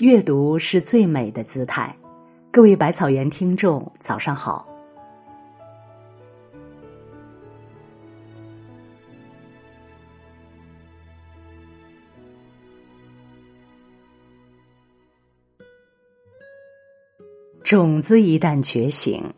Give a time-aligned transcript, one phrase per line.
[0.00, 1.94] 阅读是最美的姿态。
[2.50, 4.66] 各位百草园听众，早上好。
[17.62, 19.34] 种子一旦觉醒，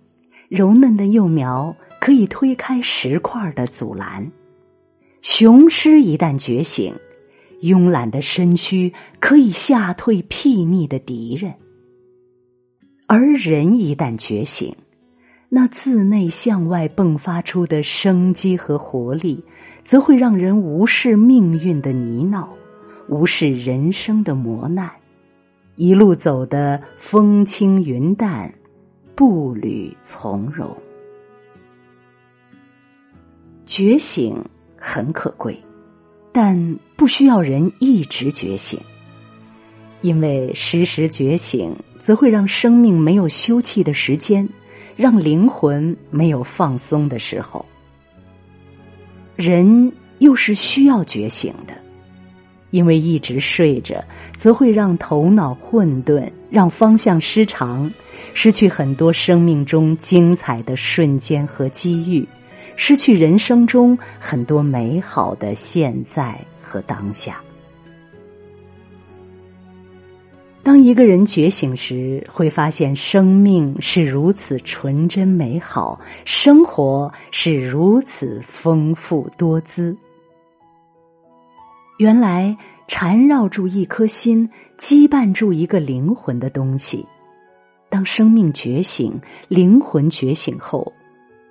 [0.49, 4.31] 柔嫩的幼苗可以推开石块的阻拦；
[5.23, 6.95] 雄狮一旦觉醒。
[7.63, 11.55] 慵懒的身躯可以吓退睥睨的敌人，
[13.07, 14.75] 而人一旦觉醒，
[15.49, 19.45] 那自内向外迸发出的生机和活力，
[19.85, 22.49] 则会让人无视命运的泥淖，
[23.09, 24.91] 无视人生的磨难，
[25.77, 28.53] 一路走得风轻云淡，
[29.15, 30.69] 步履从容。
[33.65, 34.37] 觉醒
[34.77, 35.57] 很可贵。
[36.33, 38.81] 但不需要人一直觉醒，
[40.01, 44.49] 因为时时觉醒，则会让生命没有休憩的时间，
[44.97, 47.65] 让灵魂没有放松的时候。
[49.37, 51.75] 人又是需要觉醒的，
[52.71, 54.03] 因为一直睡着，
[54.37, 57.93] 则会让头脑混沌，让方向失常，
[58.33, 62.27] 失去很多生命中精彩的瞬间和机遇。
[62.77, 67.43] 失去人生中很多美好的现在和当下。
[70.65, 79.97] 当一个人觉醒时，会发现生命是如此纯真美好，生活是如此丰富多姿。
[81.99, 84.49] 原来缠绕住一颗心、
[84.79, 87.05] 羁绊住一个灵魂的东西，
[87.91, 90.93] 当生命觉醒、灵魂觉醒后。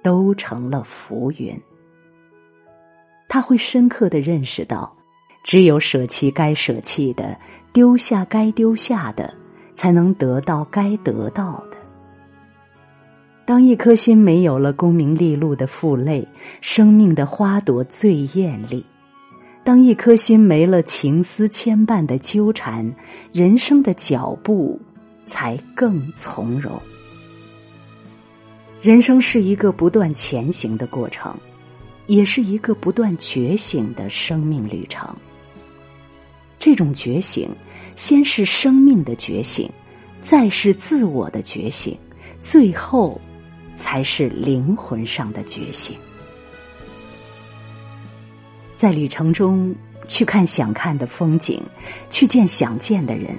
[0.01, 1.59] 都成了浮云。
[3.27, 4.93] 他会深刻的认识到，
[5.43, 7.37] 只有舍弃该舍弃的，
[7.71, 9.33] 丢下该丢下的，
[9.75, 11.77] 才能得到该得到的。
[13.45, 16.27] 当一颗心没有了功名利禄的负累，
[16.61, 18.83] 生命的花朵最艳丽；
[19.63, 22.93] 当一颗心没了情思牵绊的纠缠，
[23.33, 24.79] 人生的脚步
[25.25, 26.71] 才更从容。
[28.81, 31.37] 人生是一个不断前行的过程，
[32.07, 35.15] 也是一个不断觉醒的生命旅程。
[36.57, 37.47] 这种觉醒，
[37.95, 39.69] 先是生命的觉醒，
[40.23, 41.95] 再是自我的觉醒，
[42.41, 43.21] 最后
[43.75, 45.95] 才是灵魂上的觉醒。
[48.75, 49.75] 在旅程中，
[50.07, 51.61] 去看想看的风景，
[52.09, 53.37] 去见想见的人，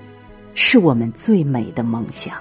[0.54, 2.40] 是我们最美的梦想。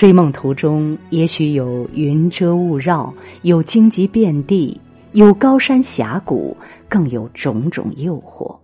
[0.00, 3.12] 追梦途中，也许有云遮雾绕，
[3.42, 4.80] 有荆棘遍地，
[5.12, 6.56] 有高山峡谷，
[6.88, 8.58] 更有种种诱惑。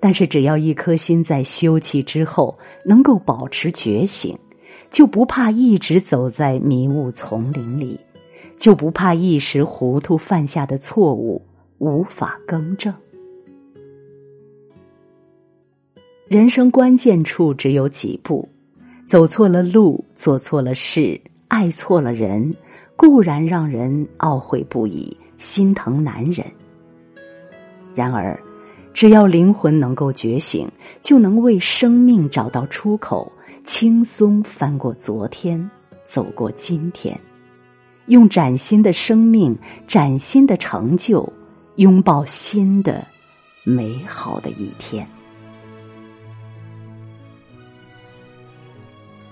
[0.00, 4.34] 但是，只要一颗心在休憩之后能够保持觉醒，
[4.88, 8.00] 就不怕一直走在迷雾丛林里，
[8.56, 11.42] 就不怕一时糊涂犯下的错误
[11.76, 12.90] 无法更正。
[16.26, 18.48] 人生关键处只有几步。
[19.10, 22.54] 走错了路，做错了事，爱错了人，
[22.94, 26.46] 固然让人懊悔不已，心疼难忍。
[27.92, 28.40] 然而，
[28.94, 30.70] 只要灵魂能够觉醒，
[31.02, 33.32] 就能为生命找到出口，
[33.64, 35.68] 轻松翻过昨天，
[36.04, 37.18] 走过今天，
[38.06, 41.28] 用崭新的生命、崭新的成就，
[41.78, 43.04] 拥抱新的
[43.64, 45.04] 美好的一天。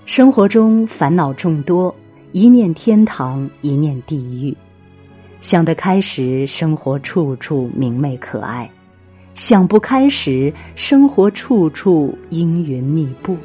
[0.09, 1.95] 生活中烦恼众多，
[2.31, 4.57] 一念天堂，一念地狱。
[5.39, 8.67] 想得开时，生活处处明媚可爱；
[9.35, 13.37] 想不开时，生活处处阴云密布。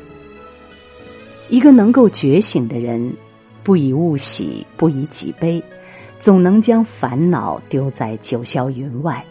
[1.50, 3.12] 一个能够觉醒的人，
[3.62, 5.62] 不以物喜，不以己悲，
[6.18, 9.22] 总能将烦恼丢在九霄云外，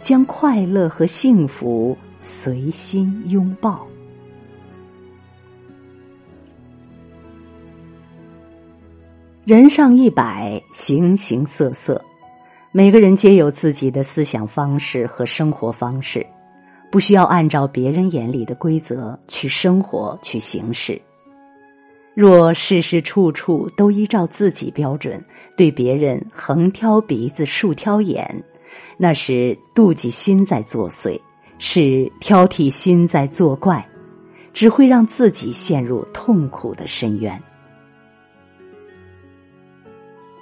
[0.00, 3.86] 将快乐和幸福随心拥抱。
[9.50, 12.00] 人上一百，形形色色，
[12.70, 16.24] 每个人皆有自己的思想方式和生活方式，
[16.88, 21.02] 不需要按照别人眼里的规则去生活去行事。
[22.14, 25.20] 若事事处处都依照自己标准，
[25.56, 28.44] 对别人横挑鼻子竖挑眼，
[28.96, 31.20] 那是妒忌心在作祟，
[31.58, 33.84] 是挑剔心在作怪，
[34.52, 37.36] 只会让自己陷入痛苦的深渊。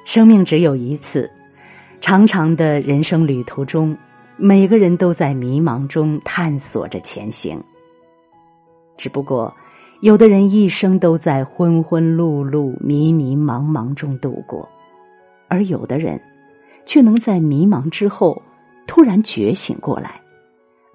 [0.08, 1.30] 生命只有一次，
[2.00, 3.94] 长长的人生旅途中，
[4.38, 7.62] 每个人都在迷茫中探索着前行。
[8.96, 9.54] 只不过，
[10.00, 14.66] 有的人一生都在昏昏碌碌、迷迷茫茫中度过，
[15.46, 16.18] 而有的人
[16.86, 18.42] 却能在迷茫之后
[18.86, 20.18] 突然觉醒过来，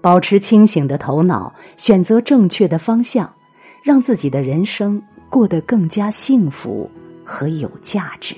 [0.02, 3.32] 保持清醒的头脑，选择正确的方向，
[3.84, 5.00] 让自己的人生
[5.30, 6.90] 过得更加幸福
[7.24, 8.36] 和有价值。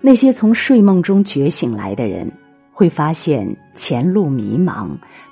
[0.00, 2.30] 那些从睡梦中觉醒来的人，
[2.72, 4.88] 会发现前路迷茫，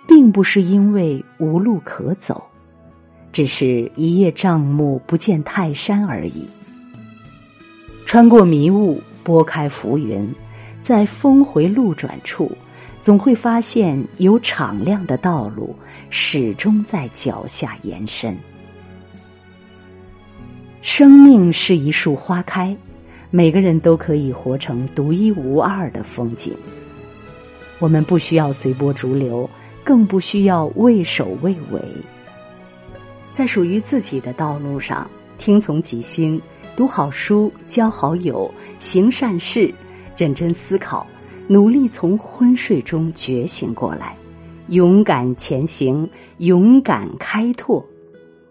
[0.07, 2.43] 并不是因为无路可走，
[3.33, 6.47] 只是一叶障目不见泰山而已。
[8.05, 10.31] 穿过迷雾，拨开浮云，
[10.83, 12.53] 在峰回路转处，
[13.01, 15.75] 总会发现有敞亮的道路，
[16.11, 18.37] 始终在脚下延伸。
[20.83, 22.77] 生命是一束花开。
[23.31, 26.55] 每个人都可以活成独一无二的风景。
[27.79, 29.49] 我们不需要随波逐流，
[29.85, 31.81] 更不需要畏首畏尾。
[33.33, 35.09] 在属于自己的道路上，
[35.39, 36.41] 听从己心，
[36.75, 39.73] 读好书，交好友，行善事，
[40.17, 41.07] 认真思考，
[41.47, 44.17] 努力从昏睡中觉醒过来，
[44.69, 46.09] 勇敢前行，
[46.39, 47.85] 勇敢开拓，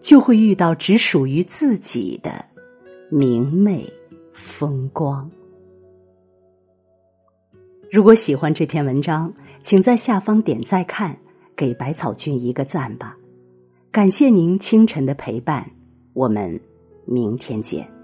[0.00, 2.44] 就会遇到只属于自己的
[3.10, 3.84] 明媚。
[4.38, 5.28] 风光。
[7.90, 9.32] 如果喜欢这篇文章，
[9.62, 11.18] 请在下方点再看，
[11.56, 13.16] 给百草君一个赞吧。
[13.90, 15.68] 感谢您清晨的陪伴，
[16.12, 16.60] 我们
[17.04, 17.97] 明天见。